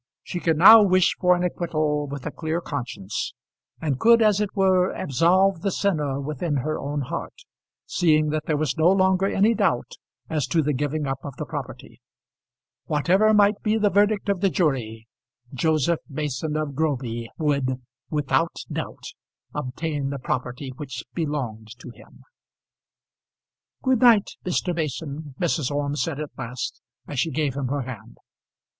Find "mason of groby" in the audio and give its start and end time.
16.09-17.29